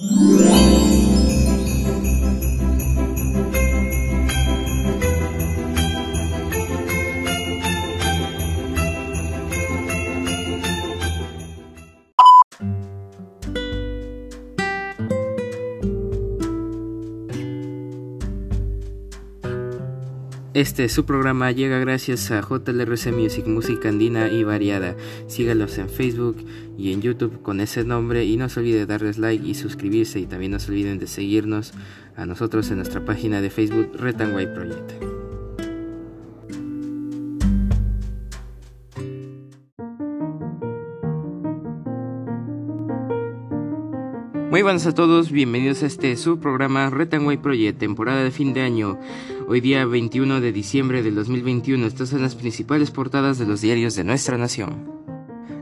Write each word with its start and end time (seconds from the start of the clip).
Música 0.00 0.97
Este 20.58 20.88
su 20.88 21.04
programa 21.04 21.52
llega 21.52 21.78
gracias 21.78 22.32
a 22.32 22.40
JLRC 22.40 23.12
Music, 23.12 23.46
música 23.46 23.90
andina 23.90 24.26
y 24.26 24.42
variada. 24.42 24.96
Sígalos 25.28 25.78
en 25.78 25.88
Facebook 25.88 26.44
y 26.76 26.92
en 26.92 27.00
YouTube 27.00 27.42
con 27.42 27.60
ese 27.60 27.84
nombre 27.84 28.24
y 28.24 28.36
no 28.36 28.48
se 28.48 28.58
olvide 28.58 28.84
darles 28.84 29.18
like 29.18 29.46
y 29.46 29.54
suscribirse 29.54 30.18
y 30.18 30.26
también 30.26 30.50
no 30.50 30.58
se 30.58 30.72
olviden 30.72 30.98
de 30.98 31.06
seguirnos 31.06 31.74
a 32.16 32.26
nosotros 32.26 32.68
en 32.72 32.78
nuestra 32.78 33.04
página 33.04 33.40
de 33.40 33.50
Facebook 33.50 33.92
Retanway 34.00 34.52
Project. 34.52 35.18
Muy 44.50 44.62
buenas 44.62 44.86
a 44.86 44.94
todos, 44.94 45.30
bienvenidos 45.30 45.84
a 45.84 45.86
este 45.86 46.16
su 46.16 46.40
programa 46.40 46.90
Retanway 46.90 47.36
Project, 47.36 47.78
temporada 47.78 48.24
de 48.24 48.32
fin 48.32 48.54
de 48.54 48.62
año. 48.62 48.98
Hoy 49.50 49.62
día 49.62 49.86
21 49.86 50.42
de 50.42 50.52
diciembre 50.52 51.02
del 51.02 51.14
2021, 51.14 51.86
estas 51.86 52.10
son 52.10 52.20
las 52.20 52.34
principales 52.34 52.90
portadas 52.90 53.38
de 53.38 53.46
los 53.46 53.62
diarios 53.62 53.94
de 53.94 54.04
nuestra 54.04 54.36
nación. 54.36 54.92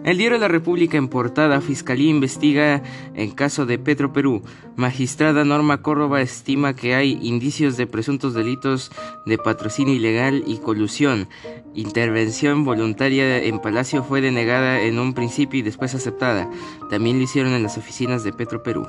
El 0.05 0.19
diario 0.19 0.39
La 0.39 0.49
República 0.49 0.99
en 0.99 1.07
portada, 1.07 1.61
Fiscalía 1.61 2.11
investiga 2.11 2.83
en 3.15 3.31
caso 3.31 3.65
de 3.65 3.79
Petro 3.79 4.13
Perú. 4.13 4.43
Magistrada 4.75 5.45
Norma 5.45 5.83
Córdoba 5.83 6.21
estima 6.21 6.75
que 6.75 6.97
hay 6.97 7.17
indicios 7.23 7.77
de 7.77 7.87
presuntos 7.87 8.35
delitos 8.35 8.91
de 9.25 9.39
patrocinio 9.39 9.95
ilegal 9.95 10.43
y 10.49 10.59
colusión. 10.59 11.29
Intervención 11.73 12.65
voluntaria 12.65 13.41
en 13.41 13.61
Palacio 13.61 14.03
fue 14.03 14.21
denegada 14.21 14.81
en 14.81 14.99
un 14.99 15.15
principio 15.15 15.61
y 15.61 15.63
después 15.63 15.95
aceptada. 15.95 16.51
También 16.91 17.19
lo 17.19 17.23
hicieron 17.23 17.53
en 17.53 17.63
las 17.63 17.79
oficinas 17.79 18.25
de 18.25 18.33
Petro 18.33 18.65
Perú. 18.65 18.85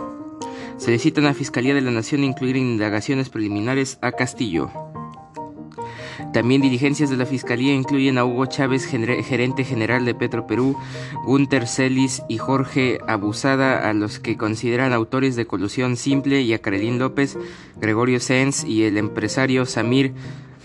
Solicitan 0.78 1.26
a 1.26 1.34
Fiscalía 1.36 1.74
de 1.74 1.82
la 1.82 1.92
Nación 1.92 2.24
incluir 2.24 2.56
indagaciones 2.56 3.30
preliminares 3.30 3.98
a 4.02 4.12
Castillo. 4.12 4.72
También 6.34 6.62
dirigencias 6.62 7.10
de 7.10 7.18
la 7.18 7.26
Fiscalía 7.26 7.74
incluyen 7.74 8.18
a 8.18 8.26
Hugo 8.26 8.46
Chávez, 8.46 8.86
gerente 8.86 9.64
general 9.64 10.06
de 10.06 10.14
Petro 10.16 10.46
Perú, 10.46 10.78
Gunter 11.26 11.68
Celis 11.68 12.22
y 12.30 12.38
Jorge 12.38 13.00
Abusada, 13.08 13.90
a 13.90 13.94
los 13.94 14.20
que 14.20 14.38
consideran 14.38 14.94
autores 14.94 15.36
de 15.36 15.48
colusión 15.48 15.96
simple, 15.96 16.42
y 16.42 16.54
a 16.54 16.60
Carolín 16.60 17.00
López, 17.00 17.38
Gregorio 17.78 18.20
Sens 18.20 18.64
y 18.64 18.84
el 18.84 18.98
empresario 18.98 19.66
Samir 19.66 20.14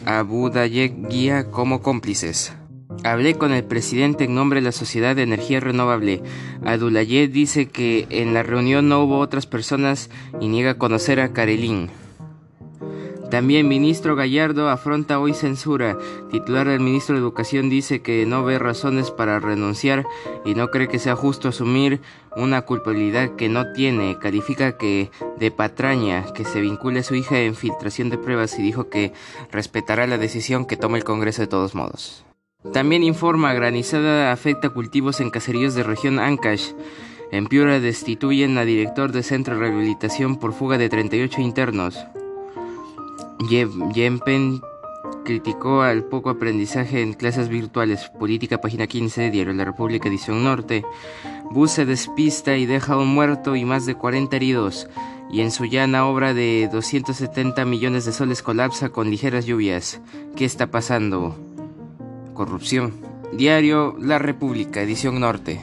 Abudayek 0.05 1.09
Guía 1.09 1.51
como 1.51 1.81
cómplices. 1.81 2.53
Hablé 3.05 3.35
con 3.35 3.53
el 3.53 3.65
presidente 3.65 4.25
en 4.25 4.35
nombre 4.35 4.61
de 4.61 4.65
la 4.67 4.73
Sociedad 4.73 5.17
de 5.17 5.23
Energía 5.23 5.61
Renovable. 5.61 6.23
Adulayet 6.65 7.33
dice 7.33 7.67
que 7.67 8.07
en 8.11 8.33
la 8.35 8.43
reunión 8.43 8.89
no 8.89 9.03
hubo 9.03 9.19
otras 9.19 9.47
personas 9.47 10.11
y 10.41 10.49
niega 10.49 10.79
conocer 10.79 11.19
a 11.19 11.33
Karelin. 11.33 11.91
También 13.33 13.67
ministro 13.67 14.15
Gallardo 14.15 14.69
afronta 14.69 15.19
hoy 15.19 15.33
censura. 15.33 15.97
Titular 16.31 16.69
del 16.69 16.81
ministro 16.81 17.15
de 17.15 17.23
Educación 17.23 17.71
dice 17.71 18.03
que 18.03 18.27
no 18.27 18.45
ve 18.45 18.59
razones 18.59 19.11
para 19.11 19.41
renunciar 19.41 20.05
y 20.45 20.55
no 20.55 20.69
cree 20.69 20.87
que 20.87 20.99
sea 20.99 21.17
justo 21.17 21.49
asumir 21.49 22.03
una 22.37 22.61
culpabilidad 22.61 23.35
que 23.37 23.49
no 23.49 23.73
tiene. 23.73 24.19
Califica 24.19 24.77
que 24.77 25.11
de 25.39 25.51
patraña 25.51 26.31
que 26.35 26.45
se 26.45 26.61
vincule 26.61 27.01
a 27.01 27.05
su 27.05 27.15
hija 27.15 27.41
en 27.41 27.55
filtración 27.55 28.11
de 28.11 28.19
pruebas 28.19 28.59
y 28.59 28.63
dijo 28.63 28.91
que 28.91 29.15
respetará 29.51 30.07
la 30.07 30.19
decisión 30.19 30.67
que 30.67 30.77
tome 30.77 30.99
el 30.99 31.05
Congreso 31.05 31.41
de 31.41 31.49
todos 31.49 31.75
modos. 31.75 32.27
También 32.75 33.03
informa 33.03 33.55
granizada 33.55 34.31
afecta 34.31 34.69
cultivos 34.69 35.23
en 35.23 35.31
caseríos 35.31 35.75
de 35.75 35.85
región 35.85 36.19
Ancash. 36.19 36.73
En 37.31 37.47
Piura 37.47 37.81
destituyen 37.81 38.59
a 38.59 38.67
director 38.67 39.11
de 39.11 39.23
centro 39.23 39.55
de 39.55 39.61
rehabilitación 39.61 40.37
por 40.37 40.53
fuga 40.53 40.77
de 40.77 40.91
38 40.91 41.41
internos. 41.41 41.97
Yempen 43.49 44.61
criticó 45.25 45.83
al 45.83 46.05
poco 46.05 46.31
aprendizaje 46.31 47.03
en 47.03 47.15
clases 47.15 47.49
virtuales. 47.49 48.11
Política, 48.19 48.61
página 48.61 48.87
15, 48.87 49.31
Diario 49.31 49.53
de 49.53 49.59
la 49.59 49.65
República, 49.65 50.09
edición 50.09 50.45
norte. 50.45 50.85
Bus 51.51 51.73
se 51.73 51.87
despista 51.87 52.57
y 52.57 52.67
deja 52.67 52.97
un 52.97 53.09
muerto 53.09 53.57
y 53.57 53.65
más 53.65 53.87
de 53.87 53.95
40 53.95 54.37
heridos. 54.37 54.89
Y 55.31 55.41
en 55.41 55.51
su 55.51 55.65
llana 55.65 56.07
obra 56.07 56.35
de 56.35 56.69
270 56.71 57.65
millones 57.65 58.05
de 58.05 58.13
soles 58.13 58.43
colapsa 58.43 58.91
con 58.91 59.11
ligeras 59.11 59.47
lluvias. 59.47 60.01
¿Qué 60.37 60.45
está 60.45 60.71
pasando? 60.71 61.37
Corrupción. 62.35 62.93
Diario 63.33 63.97
La 63.99 64.19
República, 64.19 64.83
edición 64.83 65.21
norte. 65.21 65.61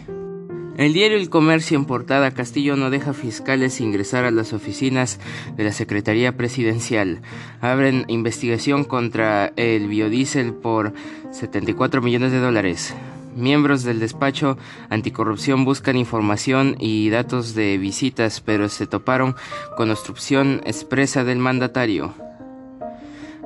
El 0.79 0.93
diario 0.93 1.17
El 1.17 1.29
Comercio 1.29 1.77
en 1.77 1.83
portada 1.83 2.31
Castillo 2.31 2.77
no 2.77 2.89
deja 2.89 3.11
fiscales 3.11 3.81
ingresar 3.81 4.23
a 4.23 4.31
las 4.31 4.53
oficinas 4.53 5.19
de 5.57 5.65
la 5.65 5.73
Secretaría 5.73 6.37
Presidencial. 6.37 7.21
Abren 7.59 8.05
investigación 8.07 8.85
contra 8.85 9.51
el 9.57 9.89
biodiesel 9.89 10.53
por 10.53 10.93
74 11.31 12.01
millones 12.01 12.31
de 12.31 12.39
dólares. 12.39 12.95
Miembros 13.35 13.83
del 13.83 13.99
despacho 13.99 14.57
anticorrupción 14.89 15.65
buscan 15.65 15.97
información 15.97 16.77
y 16.79 17.09
datos 17.09 17.55
de 17.55 17.77
visitas, 17.77 18.39
pero 18.39 18.69
se 18.69 18.87
toparon 18.87 19.35
con 19.75 19.91
obstrucción 19.91 20.61
expresa 20.63 21.25
del 21.25 21.39
mandatario. 21.39 22.28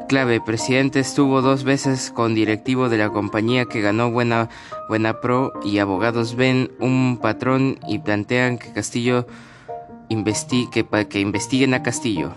Clave, 0.07 0.41
presidente 0.41 0.99
estuvo 0.99 1.41
dos 1.41 1.63
veces 1.63 2.11
con 2.11 2.35
directivo 2.35 2.89
de 2.89 2.97
la 2.97 3.09
compañía 3.09 3.65
que 3.65 3.81
ganó 3.81 4.11
Buena, 4.11 4.49
Buena 4.89 5.21
Pro 5.21 5.53
y 5.63 5.79
abogados 5.79 6.35
ven 6.35 6.71
un 6.79 7.19
patrón 7.21 7.79
y 7.87 7.99
plantean 7.99 8.57
que 8.57 8.73
Castillo 8.73 9.25
investigue, 10.09 10.85
que, 11.09 11.19
investiguen 11.19 11.73
a 11.73 11.83
Castillo. 11.83 12.33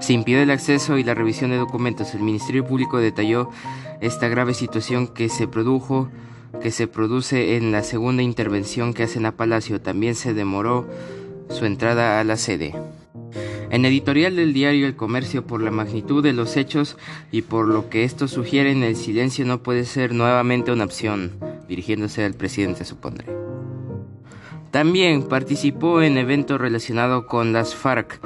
Se 0.00 0.12
impide 0.12 0.42
el 0.42 0.50
acceso 0.50 0.98
y 0.98 1.04
la 1.04 1.14
revisión 1.14 1.50
de 1.50 1.56
documentos. 1.56 2.14
El 2.14 2.22
Ministerio 2.22 2.64
Público 2.64 2.98
detalló 2.98 3.50
esta 4.00 4.28
grave 4.28 4.54
situación 4.54 5.08
que 5.08 5.28
se 5.28 5.48
produjo 5.48 6.08
que 6.62 6.70
se 6.70 6.86
produce 6.86 7.56
en 7.56 7.72
la 7.72 7.82
segunda 7.82 8.22
intervención 8.22 8.94
que 8.94 9.02
hacen 9.02 9.26
a 9.26 9.32
Palacio. 9.32 9.80
También 9.80 10.14
se 10.14 10.34
demoró 10.34 10.86
su 11.48 11.64
entrada 11.64 12.20
a 12.20 12.24
la 12.24 12.36
sede. 12.36 12.74
En 13.74 13.84
editorial 13.84 14.36
del 14.36 14.52
diario 14.52 14.86
El 14.86 14.94
Comercio, 14.94 15.48
por 15.48 15.60
la 15.60 15.72
magnitud 15.72 16.22
de 16.22 16.32
los 16.32 16.56
hechos 16.56 16.96
y 17.32 17.42
por 17.42 17.66
lo 17.66 17.90
que 17.90 18.04
esto 18.04 18.28
sugiere, 18.28 18.70
el 18.70 18.94
silencio 18.94 19.44
no 19.44 19.64
puede 19.64 19.84
ser 19.84 20.14
nuevamente 20.14 20.70
una 20.70 20.84
opción, 20.84 21.32
dirigiéndose 21.66 22.24
al 22.24 22.34
presidente, 22.34 22.84
supondré. 22.84 23.26
También 24.70 25.24
participó 25.24 26.02
en 26.02 26.18
evento 26.18 26.56
relacionado 26.56 27.26
con 27.26 27.52
las 27.52 27.74
FARC. 27.74 28.20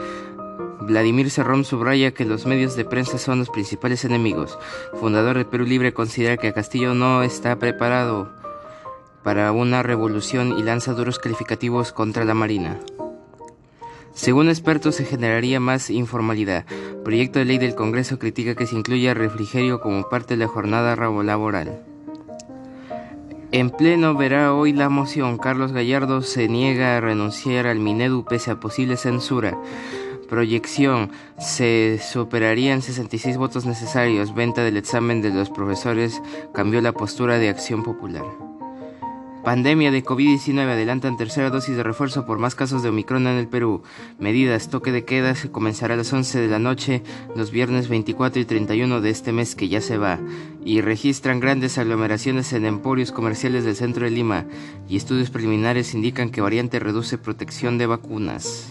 Vladimir 0.82 1.31
Serrón 1.31 1.65
subraya 1.65 2.10
que 2.10 2.26
los 2.26 2.44
medios 2.44 2.76
de 2.76 2.84
prensa 2.84 3.16
son 3.16 3.38
los 3.38 3.48
principales 3.48 4.04
enemigos. 4.04 4.59
Fundador 5.00 5.38
de 5.38 5.47
Perú 5.47 5.65
Libre 5.65 5.94
considera 5.94 6.36
que 6.36 6.53
Castillo 6.53 6.92
no 6.92 7.22
está 7.22 7.59
preparado 7.59 8.30
para 9.25 9.50
una 9.53 9.82
revolución 9.82 10.59
y 10.59 10.62
lanza 10.62 10.92
duros 10.92 11.19
calificativos 11.19 11.92
contra 11.92 12.26
la 12.26 12.34
Marina. 12.34 12.78
Según 14.18 14.48
expertos, 14.48 14.96
se 14.96 15.04
generaría 15.04 15.60
más 15.60 15.90
informalidad. 15.90 16.64
Proyecto 17.04 17.38
de 17.38 17.44
ley 17.44 17.58
del 17.58 17.76
Congreso 17.76 18.18
critica 18.18 18.56
que 18.56 18.66
se 18.66 18.74
incluya 18.74 19.14
refrigerio 19.14 19.80
como 19.80 20.08
parte 20.08 20.34
de 20.34 20.44
la 20.44 20.48
jornada 20.48 20.96
laboral. 20.96 21.84
En 23.52 23.70
pleno 23.70 24.16
verá 24.16 24.52
hoy 24.54 24.72
la 24.72 24.88
moción. 24.88 25.38
Carlos 25.38 25.70
Gallardo 25.70 26.22
se 26.22 26.48
niega 26.48 26.96
a 26.96 27.00
renunciar 27.00 27.68
al 27.68 27.78
Minedu 27.78 28.24
pese 28.24 28.50
a 28.50 28.58
posible 28.58 28.96
censura. 28.96 29.56
Proyección. 30.28 31.12
Se 31.38 32.00
superarían 32.03 32.82
66 32.82 33.36
votos 33.36 33.66
necesarios. 33.66 34.34
Venta 34.34 34.64
del 34.64 34.78
examen 34.78 35.22
de 35.22 35.30
los 35.30 35.48
profesores 35.48 36.21
cambió 36.53 36.80
la 36.80 36.91
postura 36.91 37.38
de 37.38 37.50
Acción 37.50 37.84
Popular. 37.84 38.24
Pandemia 39.48 39.91
de 39.91 40.04
COVID-19 40.04 40.60
adelantan 40.60 41.16
tercera 41.16 41.48
dosis 41.48 41.74
de 41.74 41.83
refuerzo 41.83 42.27
por 42.27 42.39
más 42.39 42.54
casos 42.54 42.83
de 42.83 42.91
Omicron 42.91 43.27
en 43.27 43.39
el 43.39 43.48
Perú. 43.48 43.83
Medidas, 44.18 44.68
toque 44.68 44.92
de 44.92 45.06
queda 45.06 45.34
se 45.34 45.50
comenzará 45.50 45.95
a 45.95 45.97
las 45.97 46.12
11 46.12 46.39
de 46.39 46.48
la 46.48 46.59
noche 46.59 47.03
los 47.34 47.50
viernes 47.50 47.89
24 47.89 48.42
y 48.42 48.45
31 48.45 49.00
de 49.00 49.09
este 49.09 49.33
mes 49.33 49.54
que 49.54 49.71
ya 49.71 49.80
se 49.80 49.97
va. 49.97 50.18
Y 50.66 50.83
registran 50.83 51.41
grandes 51.41 51.78
aglomeraciones 51.78 52.53
en 52.53 52.66
emporios 52.66 53.10
comerciales 53.10 53.65
del 53.65 53.74
centro 53.74 54.04
de 54.04 54.10
Lima. 54.10 54.45
Y 54.86 54.98
estudios 54.98 55.30
preliminares 55.30 55.95
indican 55.95 56.28
que 56.28 56.42
variante 56.42 56.78
reduce 56.78 57.16
protección 57.16 57.78
de 57.78 57.86
vacunas. 57.86 58.68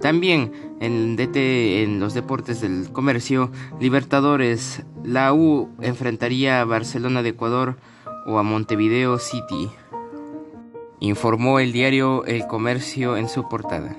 También 0.00 0.50
en, 0.80 1.16
en 1.16 2.00
los 2.00 2.12
deportes 2.12 2.60
del 2.60 2.90
comercio, 2.90 3.52
Libertadores, 3.78 4.82
la 5.04 5.32
U 5.32 5.68
enfrentaría 5.80 6.60
a 6.60 6.64
Barcelona 6.64 7.22
de 7.22 7.28
Ecuador 7.28 7.76
o 8.28 8.38
a 8.38 8.42
Montevideo 8.42 9.18
City. 9.18 9.70
informó 11.00 11.60
el 11.60 11.72
diario 11.72 12.24
El 12.26 12.46
Comercio 12.46 13.16
en 13.16 13.28
su 13.28 13.48
portada. 13.48 13.96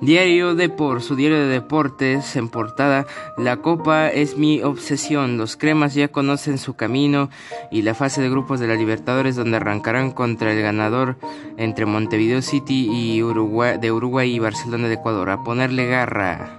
Diario 0.00 0.54
Depor, 0.54 1.00
su 1.00 1.16
diario 1.16 1.38
de 1.38 1.46
deportes 1.46 2.36
en 2.36 2.48
portada, 2.48 3.06
la 3.38 3.58
copa 3.58 4.08
es 4.08 4.36
mi 4.36 4.62
obsesión, 4.62 5.38
los 5.38 5.56
cremas 5.56 5.94
ya 5.94 6.08
conocen 6.08 6.58
su 6.58 6.74
camino 6.74 7.30
y 7.70 7.82
la 7.82 7.94
fase 7.94 8.20
de 8.20 8.28
grupos 8.28 8.60
de 8.60 8.66
la 8.66 8.74
Libertadores 8.74 9.36
donde 9.36 9.56
arrancarán 9.56 10.10
contra 10.10 10.52
el 10.52 10.60
ganador 10.60 11.16
entre 11.56 11.86
Montevideo 11.86 12.42
City 12.42 12.88
y 12.90 13.20
de 13.20 13.92
Uruguay 13.92 14.34
y 14.34 14.38
Barcelona 14.38 14.88
de 14.88 14.94
Ecuador, 14.94 15.30
a 15.30 15.44
ponerle 15.44 15.86
garra. 15.86 16.58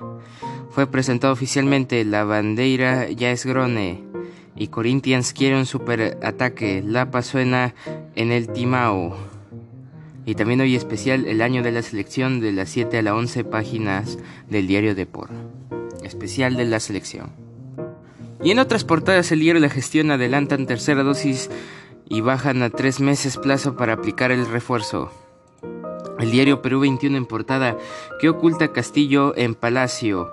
Fue 0.71 0.87
presentado 0.87 1.33
oficialmente 1.33 2.03
la 2.05 2.23
bandera 2.23 3.09
ya 3.09 3.31
es 3.31 3.45
grone 3.45 4.16
y 4.57 4.67
Corinthians 4.67 5.33
quiere 5.33 5.57
un 5.57 5.65
super 5.65 6.17
ataque, 6.23 6.83
la 6.85 7.11
pasuena 7.11 7.75
en 8.15 8.31
el 8.31 8.47
Timao. 8.47 9.15
Y 10.25 10.35
también 10.35 10.61
hoy 10.61 10.75
especial 10.75 11.25
el 11.25 11.41
año 11.41 11.63
de 11.63 11.71
la 11.71 11.81
selección 11.81 12.39
de 12.41 12.51
las 12.51 12.69
7 12.69 12.97
a 12.97 13.01
las 13.01 13.13
11 13.13 13.43
páginas 13.45 14.17
del 14.49 14.67
diario 14.67 14.95
Depor. 14.95 15.29
Especial 16.03 16.55
de 16.55 16.65
la 16.65 16.79
selección. 16.79 17.31
Y 18.43 18.51
en 18.51 18.59
otras 18.59 18.83
portadas 18.83 19.31
el 19.31 19.39
diario 19.39 19.61
La 19.61 19.69
Gestión 19.69 20.11
adelantan 20.11 20.67
tercera 20.67 21.03
dosis 21.03 21.49
y 22.09 22.21
bajan 22.21 22.61
a 22.61 22.69
tres 22.69 22.99
meses 22.99 23.37
plazo 23.37 23.75
para 23.75 23.93
aplicar 23.93 24.31
el 24.31 24.45
refuerzo. 24.45 25.11
El 26.19 26.31
diario 26.31 26.61
Perú 26.61 26.79
21 26.81 27.15
en 27.15 27.25
portada 27.25 27.77
que 28.19 28.29
oculta 28.29 28.73
Castillo 28.73 29.35
en 29.37 29.55
Palacio 29.55 30.29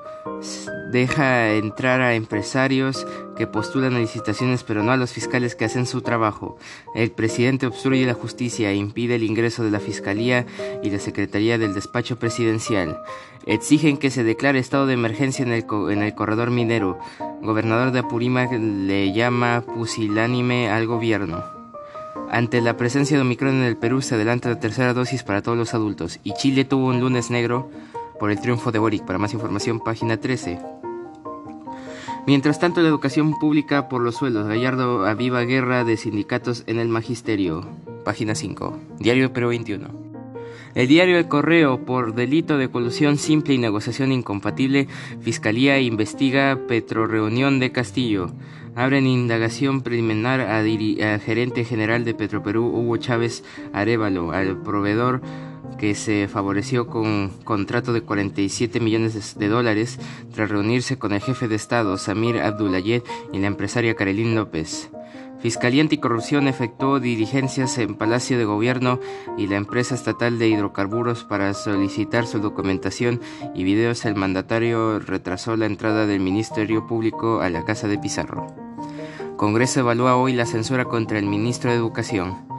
deja 0.91 1.53
entrar 1.53 2.01
a 2.01 2.15
empresarios 2.15 3.07
que 3.37 3.47
postulan 3.47 3.99
licitaciones 3.99 4.63
pero 4.63 4.83
no 4.83 4.93
a 4.93 4.97
los 4.97 5.13
fiscales 5.13 5.55
que 5.55 5.65
hacen 5.65 5.87
su 5.87 6.03
trabajo. 6.03 6.57
El 6.95 7.11
presidente 7.11 7.67
obstruye 7.67 8.07
la 8.07 8.15
justicia 8.15 8.71
e 8.71 8.77
impide 8.77 9.17
el 9.17 9.23
ingreso 9.23 9.65
de 9.65 9.71
la 9.71 9.81
Fiscalía 9.81 10.47
y 10.83 10.91
la 10.91 10.99
Secretaría 10.99 11.59
del 11.59 11.75
Despacho 11.75 12.19
Presidencial. 12.19 12.99
Exigen 13.47 13.97
que 13.97 14.11
se 14.11 14.25
declare 14.25 14.59
estado 14.59 14.87
de 14.87 14.95
emergencia 14.95 15.43
en 15.45 15.53
el, 15.53 15.67
en 15.91 16.03
el 16.03 16.15
corredor 16.15 16.51
minero. 16.51 16.99
Gobernador 17.43 17.91
de 17.93 18.01
Apurímac 18.01 18.53
le 18.53 19.13
llama 19.13 19.65
pusilánime 19.75 20.71
al 20.71 20.87
gobierno. 20.87 21.45
Ante 22.31 22.61
la 22.61 22.77
presencia 22.77 23.17
de 23.17 23.23
Omicron 23.23 23.55
en 23.55 23.63
el 23.65 23.77
Perú 23.77 24.01
se 24.03 24.15
adelanta 24.15 24.49
la 24.49 24.61
tercera 24.61 24.95
dosis 24.95 25.23
para 25.23 25.43
todos 25.43 25.59
los 25.59 25.75
adultos 25.75 26.21
y 26.25 26.33
Chile 26.35 26.65
tuvo 26.65 26.87
un 26.87 27.01
lunes 27.01 27.31
negro 27.31 27.71
por 28.19 28.31
el 28.31 28.40
triunfo 28.40 28.72
de 28.72 28.78
Boric. 28.78 29.05
Para 29.05 29.19
más 29.19 29.34
información, 29.34 29.81
página 29.81 30.16
13. 30.16 30.58
Mientras 32.26 32.58
tanto, 32.58 32.81
la 32.81 32.88
educación 32.88 33.38
pública 33.38 33.88
por 33.88 34.00
los 34.00 34.16
suelos. 34.16 34.46
Gallardo 34.46 35.06
aviva 35.06 35.43
guerra 35.43 35.84
de 35.84 35.96
sindicatos 35.96 36.64
en 36.66 36.78
el 36.78 36.88
magisterio. 36.88 37.66
Página 38.05 38.34
5. 38.34 38.78
Diario 38.99 39.32
Perú 39.32 39.49
21. 39.49 40.05
El 40.75 40.88
diario 40.88 41.19
El 41.19 41.28
Correo, 41.28 41.84
por 41.84 42.14
delito 42.14 42.58
de 42.58 42.69
colusión 42.69 43.16
simple 43.16 43.55
y 43.55 43.58
negociación 43.58 44.11
incompatible, 44.11 44.88
Fiscalía 45.20 45.78
investiga 45.78 46.58
Petroreunión 46.66 47.61
de 47.61 47.70
Castillo. 47.70 48.32
Abren 48.75 49.06
indagación 49.06 49.82
preliminar 49.82 50.40
a, 50.40 50.58
a 50.58 51.19
gerente 51.20 51.64
general 51.64 52.05
de 52.05 52.14
Petroperú, 52.14 52.66
Hugo 52.66 52.96
Chávez 52.96 53.44
Arevalo, 53.72 54.32
al 54.32 54.61
proveedor 54.62 55.20
que 55.79 55.94
se 55.94 56.29
favoreció 56.29 56.87
con 56.87 57.31
contrato 57.44 57.93
de 57.93 58.03
47 58.03 58.81
millones 58.81 59.38
de 59.38 59.49
dólares 59.49 59.99
tras 60.35 60.50
reunirse 60.50 60.99
con 60.99 61.12
el 61.12 61.21
jefe 61.21 61.49
de 61.49 61.56
Estado, 61.56 61.99
Samir 61.99 62.41
Abdulayed, 62.41 63.03
y 63.32 63.38
la 63.38 63.47
empresaria 63.47 63.94
Karelin 63.94 64.35
López. 64.35 64.91
Fiscalía 65.44 65.82
Anticorrupción 65.82 66.49
efectuó 66.49 67.00
diligencias 67.00 67.76
en 67.76 67.97
Palacio 67.97 68.38
de 68.38 68.47
Gobierno 68.47 68.99
y 69.37 69.47
la 69.47 69.56
empresa 69.56 69.94
estatal 69.94 70.38
de 70.38 70.49
hidrocarburos 70.49 71.25
para 71.25 71.53
solicitar 71.53 72.26
su 72.26 72.38
documentación 72.38 73.21
y 73.55 73.62
videos. 73.62 74.06
El 74.06 74.15
mandatario 74.15 75.00
retrasó 75.00 75.55
la 75.59 75.67
entrada 75.67 76.06
del 76.06 76.21
Ministerio 76.21 76.87
Público 76.87 77.43
a 77.43 77.50
la 77.50 77.67
Casa 77.67 77.88
de 77.88 77.99
Pizarro. 77.99 78.47
Congreso 79.37 79.81
evalúa 79.81 80.17
hoy 80.17 80.32
la 80.32 80.47
censura 80.47 80.87
contra 80.87 81.19
el 81.19 81.26
ministro 81.26 81.71
de 81.71 81.76
Educación. 81.76 82.54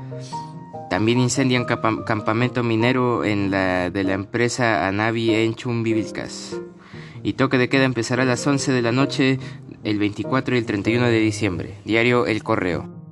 También 0.95 1.19
incendian 1.19 1.65
campamento 1.65 2.63
minero 2.63 3.25
en 3.25 3.51
la, 3.51 3.89
de 3.89 4.05
la 4.05 4.13
empresa 4.13 4.87
Anavi 4.87 5.35
en 5.35 5.53
Chumbivilcas. 5.53 6.57
Y 7.21 7.33
toque 7.33 7.57
de 7.57 7.67
queda 7.67 7.83
empezará 7.83 8.23
a 8.23 8.25
las 8.25 8.47
11 8.47 8.71
de 8.71 8.81
la 8.81 8.93
noche 8.93 9.37
el 9.83 9.99
24 9.99 10.55
y 10.55 10.57
el 10.57 10.65
31 10.65 11.07
de 11.07 11.19
diciembre. 11.19 11.75
Diario 11.83 12.25
El 12.27 12.43
Correo. 12.43 13.04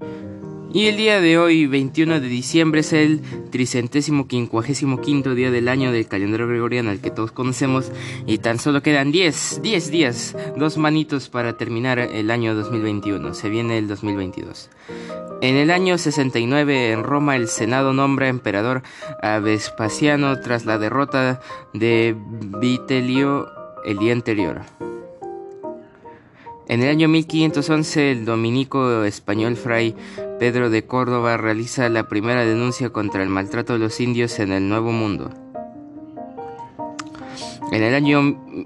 Y 0.74 0.88
el 0.88 0.98
día 0.98 1.22
de 1.22 1.38
hoy, 1.38 1.68
21 1.68 2.20
de 2.20 2.28
diciembre, 2.28 2.82
es 2.82 2.94
el 2.94 3.22
tricentésimo 3.52 4.28
quincuagésimo 4.28 5.02
quinto 5.02 5.36
día 5.36 5.52
del 5.52 5.68
año 5.68 5.92
del 5.92 6.08
calendario 6.08 6.48
gregoriano 6.48 6.90
al 6.90 7.00
que 7.00 7.12
todos 7.12 7.32
conocemos 7.32 7.92
y 8.26 8.40
tan 8.40 8.58
solo 8.58 8.82
quedan 8.82 9.12
10, 9.12 9.62
10 9.62 9.92
días, 9.92 10.36
dos 10.58 10.80
manitos 10.80 11.30
para 11.30 11.58
terminar 11.58 12.00
el 12.00 12.32
año 12.32 12.56
2021. 12.56 13.36
Se 13.36 13.50
viene 13.50 13.78
el 13.78 13.88
2022. 13.88 14.72
En 15.44 15.58
el 15.58 15.70
año 15.70 16.00
69 16.00 16.92
en 16.92 17.04
Roma 17.04 17.36
el 17.36 17.50
Senado 17.50 17.94
nombra 17.94 18.28
emperador 18.28 18.82
a 19.22 19.38
Vespasiano 19.38 20.40
tras 20.40 20.66
la 20.66 20.80
derrota 20.80 21.40
de 21.74 22.16
Vitelio 22.18 23.48
el 23.86 24.00
día 24.00 24.14
anterior. 24.14 24.62
En 26.68 26.82
el 26.82 26.90
año 26.90 27.10
1511 27.10 28.12
el 28.12 28.26
dominico 28.26 29.04
español 29.04 29.58
fray 29.58 29.96
Pedro 30.44 30.70
de 30.70 30.84
Córdoba 30.84 31.38
realiza 31.38 31.88
la 31.88 32.10
primera 32.10 32.44
denuncia 32.44 32.90
contra 32.90 33.24
el 33.24 33.30
maltrato 33.30 33.72
de 33.72 33.80
los 33.80 34.02
indios 34.02 34.40
en 34.40 34.52
el 34.52 34.68
Nuevo 34.68 34.92
Mundo. 34.92 35.30
En 37.72 37.82
el 37.82 37.96
año 37.96 38.22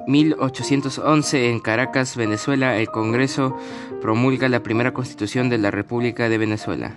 1811, 0.07 1.51
en 1.51 1.59
Caracas, 1.59 2.17
Venezuela, 2.17 2.79
el 2.79 2.87
Congreso 2.87 3.55
promulga 4.01 4.49
la 4.49 4.63
primera 4.63 4.91
constitución 4.91 5.49
de 5.49 5.59
la 5.59 5.69
República 5.69 6.29
de 6.29 6.39
Venezuela. 6.39 6.95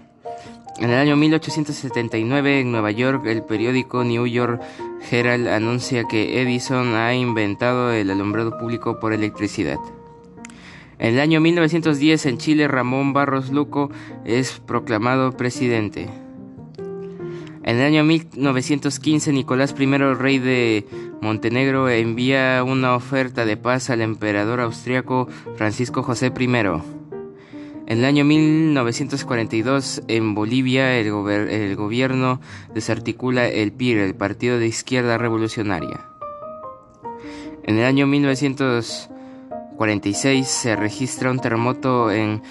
En 0.78 0.88
el 0.88 0.96
año 0.96 1.14
1879, 1.14 2.60
en 2.60 2.72
Nueva 2.72 2.90
York, 2.90 3.26
el 3.26 3.42
periódico 3.42 4.02
New 4.02 4.26
York 4.26 4.62
Herald 5.10 5.46
anuncia 5.48 6.04
que 6.04 6.40
Edison 6.40 6.94
ha 6.94 7.14
inventado 7.14 7.92
el 7.92 8.10
alumbrado 8.10 8.56
público 8.56 8.98
por 8.98 9.12
electricidad. 9.12 9.78
En 11.00 11.14
el 11.14 11.20
año 11.20 11.40
1910, 11.40 12.26
en 12.26 12.36
Chile, 12.36 12.68
Ramón 12.68 13.14
Barros 13.14 13.50
Luco 13.50 13.90
es 14.26 14.60
proclamado 14.60 15.32
presidente. 15.32 16.10
En 17.62 17.76
el 17.76 17.82
año 17.82 18.04
1915, 18.04 19.32
Nicolás 19.32 19.74
I, 19.78 19.86
rey 19.86 20.38
de 20.38 20.86
Montenegro, 21.22 21.88
envía 21.88 22.62
una 22.64 22.94
oferta 22.94 23.46
de 23.46 23.56
paz 23.56 23.88
al 23.88 24.02
emperador 24.02 24.60
austriaco 24.60 25.26
Francisco 25.56 26.02
José 26.02 26.34
I. 26.38 26.44
En 26.44 27.98
el 27.98 28.04
año 28.04 28.26
1942, 28.26 30.02
en 30.06 30.34
Bolivia, 30.34 30.98
el, 30.98 31.76
gobierno 31.76 32.42
desarticula 32.74 33.48
el 33.48 33.72
PIR, 33.72 33.98
el 33.98 34.14
Partido 34.14 34.58
de 34.58 34.66
Izquierda 34.66 35.16
Revolucionaria. 35.16 36.10
En 37.62 37.78
el 37.78 37.86
año 37.86 38.06
1946 39.80 40.46
se 40.46 40.76
registra 40.76 41.30
un 41.30 41.38
terremoto 41.38 42.10
en 42.10 42.42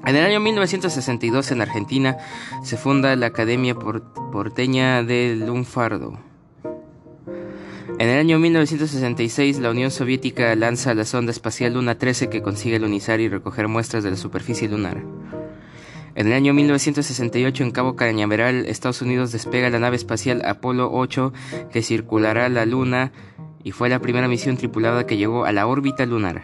En 0.07 0.14
el 0.14 0.25
año 0.25 0.38
1962 0.38 1.50
en 1.50 1.61
Argentina 1.61 2.19
se 2.62 2.76
funda 2.76 3.16
la 3.16 3.26
Academia 3.26 3.75
Porteña 3.75 5.02
de 5.02 5.35
Lunfardo. 5.35 6.21
En 8.02 8.09
el 8.09 8.18
año 8.18 8.40
1966 8.40 9.61
la 9.61 9.71
Unión 9.71 9.92
Soviética 9.92 10.56
lanza 10.56 10.92
la 10.92 11.04
sonda 11.04 11.30
espacial 11.30 11.75
Luna 11.75 11.99
13 11.99 12.28
que 12.30 12.42
consigue 12.42 12.80
lunizar 12.80 13.21
y 13.21 13.28
recoger 13.28 13.68
muestras 13.68 14.02
de 14.02 14.11
la 14.11 14.16
superficie 14.16 14.68
lunar. 14.68 15.04
En 16.16 16.26
el 16.26 16.32
año 16.32 16.52
1968 16.52 17.62
en 17.62 17.71
Cabo 17.71 17.94
Cañaveral, 17.94 18.66
Estados 18.66 19.02
Unidos 19.02 19.30
despega 19.30 19.71
la 19.71 19.78
nave 19.78 19.94
espacial 19.94 20.42
Apolo 20.44 20.90
8 20.92 21.32
que 21.71 21.85
circulará 21.85 22.49
la 22.49 22.66
Luna 22.66 23.12
y 23.62 23.71
fue 23.71 23.88
la 23.88 24.00
primera 24.00 24.26
misión 24.26 24.56
tripulada 24.56 25.06
que 25.06 25.16
llegó 25.16 25.44
a 25.44 25.52
la 25.52 25.68
órbita 25.68 26.04
lunar. 26.04 26.42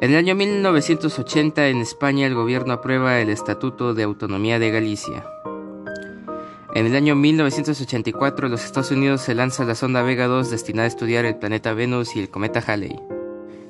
En 0.00 0.10
el 0.10 0.16
año 0.16 0.34
1980 0.34 1.68
en 1.68 1.76
España 1.76 2.26
el 2.26 2.34
gobierno 2.34 2.72
aprueba 2.72 3.20
el 3.20 3.30
Estatuto 3.30 3.94
de 3.94 4.02
Autonomía 4.02 4.58
de 4.58 4.72
Galicia. 4.72 5.24
En 6.74 6.86
el 6.86 6.96
año 6.96 7.14
1984 7.14 8.48
los 8.48 8.64
Estados 8.64 8.90
Unidos 8.90 9.20
se 9.20 9.36
lanza 9.36 9.64
la 9.64 9.76
sonda 9.76 10.02
Vega 10.02 10.26
2 10.26 10.50
destinada 10.50 10.86
a 10.86 10.88
estudiar 10.88 11.24
el 11.24 11.36
planeta 11.36 11.72
Venus 11.72 12.16
y 12.16 12.18
el 12.18 12.30
cometa 12.30 12.58
Halley. 12.66 12.98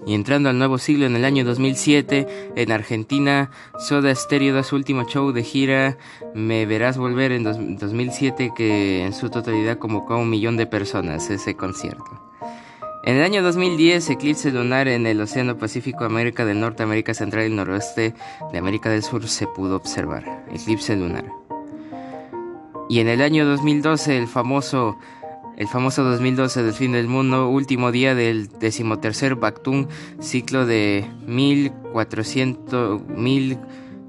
Y 0.06 0.14
entrando 0.14 0.49
al 0.49 0.56
nuevo 0.56 0.78
siglo 0.78 1.04
en 1.04 1.14
el 1.14 1.26
año 1.26 1.44
2007, 1.44 2.52
en 2.56 2.73
Argentina, 2.73 3.50
Soda 3.78 4.14
Stereo 4.14 4.54
da 4.54 4.62
su 4.62 4.76
último 4.76 5.04
show 5.04 5.32
de 5.32 5.42
gira 5.42 5.99
Me 6.34 6.64
Verás 6.64 6.96
Volver 6.96 7.32
en 7.32 7.44
2007, 7.76 8.52
que 8.56 9.04
en 9.04 9.12
su 9.12 9.28
totalidad 9.28 9.76
convocó 9.76 10.14
a 10.14 10.18
un 10.18 10.30
millón 10.30 10.56
de 10.56 10.66
personas 10.66 11.28
ese 11.28 11.54
concierto. 11.56 12.23
En 13.04 13.16
el 13.16 13.23
año 13.23 13.42
2010, 13.42 14.08
eclipse 14.08 14.50
lunar 14.50 14.88
en 14.88 15.06
el 15.06 15.20
Océano 15.20 15.58
Pacífico, 15.58 16.06
América 16.06 16.46
del 16.46 16.58
Norte, 16.58 16.82
América 16.82 17.12
Central 17.12 17.46
y 17.46 17.54
Noroeste 17.54 18.14
de 18.50 18.58
América 18.58 18.88
del 18.88 19.02
Sur 19.02 19.28
se 19.28 19.46
pudo 19.46 19.76
observar. 19.76 20.46
Eclipse 20.50 20.96
lunar. 20.96 21.43
Y 22.88 23.00
en 23.00 23.09
el 23.09 23.23
año 23.23 23.47
2012, 23.47 24.19
el 24.19 24.29
famoso 24.29 24.99
el 25.57 25.69
famoso 25.69 26.03
2012 26.03 26.64
del 26.64 26.73
fin 26.73 26.93
del 26.93 27.07
mundo, 27.07 27.49
último 27.49 27.93
día 27.93 28.14
del 28.17 28.49
decimotercer 28.49 29.37
Bactún, 29.37 29.88
ciclo 30.21 30.67
de 30.67 31.09
1400, 31.29 33.03
mil, 33.09 33.59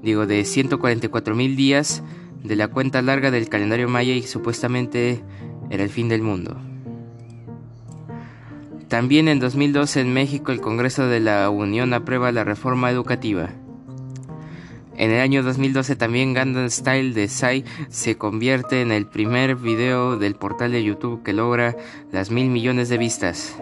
digo, 0.02 0.26
de 0.26 0.44
144 0.44 1.36
mil 1.36 1.54
días 1.54 2.02
de 2.42 2.56
la 2.56 2.68
cuenta 2.68 3.00
larga 3.00 3.30
del 3.30 3.48
calendario 3.48 3.88
maya 3.88 4.12
y 4.12 4.22
supuestamente 4.22 5.22
era 5.70 5.84
el 5.84 5.90
fin 5.90 6.08
del 6.08 6.22
mundo. 6.22 6.56
También 8.88 9.28
en 9.28 9.40
2012 9.40 10.00
en 10.00 10.12
México 10.12 10.52
el 10.52 10.60
Congreso 10.60 11.06
de 11.06 11.20
la 11.20 11.48
Unión 11.50 11.92
aprueba 11.92 12.32
la 12.32 12.44
reforma 12.44 12.90
educativa. 12.90 13.50
En 14.98 15.10
el 15.10 15.20
año 15.20 15.42
2012 15.42 15.94
también 15.96 16.32
Gundam 16.34 16.70
Style 16.70 17.12
de 17.12 17.28
Sai 17.28 17.64
se 17.90 18.16
convierte 18.16 18.80
en 18.80 18.92
el 18.92 19.06
primer 19.06 19.56
video 19.56 20.16
del 20.16 20.36
portal 20.36 20.72
de 20.72 20.82
YouTube 20.82 21.22
que 21.22 21.34
logra 21.34 21.76
las 22.12 22.30
mil 22.30 22.48
millones 22.48 22.88
de 22.88 22.96
vistas. 22.96 23.56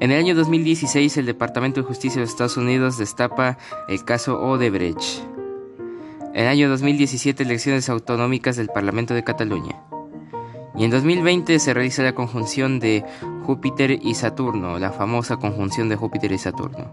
En 0.00 0.10
el 0.10 0.18
año 0.18 0.34
2016 0.34 1.16
el 1.18 1.26
Departamento 1.26 1.80
de 1.80 1.86
Justicia 1.86 2.20
de 2.20 2.26
Estados 2.26 2.56
Unidos 2.56 2.98
destapa 2.98 3.58
el 3.88 4.04
caso 4.04 4.40
Odebrecht. 4.40 5.22
En 6.34 6.42
el 6.42 6.48
año 6.48 6.68
2017 6.68 7.44
elecciones 7.44 7.88
autonómicas 7.88 8.56
del 8.56 8.68
Parlamento 8.68 9.14
de 9.14 9.22
Cataluña. 9.22 9.76
Y 10.76 10.82
en 10.82 10.90
2020 10.90 11.60
se 11.60 11.72
realiza 11.72 12.02
la 12.02 12.16
conjunción 12.16 12.80
de 12.80 13.04
Júpiter 13.44 13.92
y 14.02 14.14
Saturno, 14.14 14.80
la 14.80 14.90
famosa 14.90 15.36
conjunción 15.36 15.88
de 15.88 15.94
Júpiter 15.94 16.32
y 16.32 16.38
Saturno. 16.38 16.92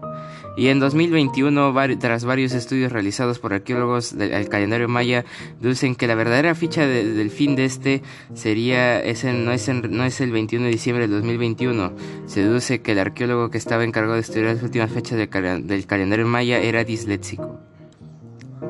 Y 0.56 0.68
en 0.68 0.80
2021, 0.80 1.74
tras 1.98 2.24
varios 2.24 2.52
estudios 2.52 2.92
realizados 2.92 3.38
por 3.38 3.54
arqueólogos 3.54 4.16
del 4.16 4.48
calendario 4.48 4.86
maya, 4.88 5.24
deducen 5.60 5.94
que 5.94 6.06
la 6.06 6.14
verdadera 6.14 6.54
ficha 6.54 6.86
del 6.86 7.30
fin 7.30 7.56
de 7.56 7.64
este 7.64 8.02
sería 8.34 9.00
ese, 9.02 9.32
no, 9.32 9.52
es 9.52 9.68
no 9.68 10.04
es 10.04 10.20
el 10.20 10.30
21 10.30 10.66
de 10.66 10.70
diciembre 10.70 11.08
del 11.08 11.16
2021. 11.16 11.92
Se 12.26 12.42
deduce 12.42 12.82
que 12.82 12.92
el 12.92 12.98
arqueólogo 12.98 13.50
que 13.50 13.58
estaba 13.58 13.84
encargado 13.84 14.14
de 14.14 14.20
estudiar 14.20 14.54
las 14.54 14.62
últimas 14.62 14.90
fechas 14.90 15.16
del, 15.16 15.66
del 15.66 15.86
calendario 15.86 16.26
maya 16.26 16.58
era 16.58 16.84
disléxico. 16.84 17.58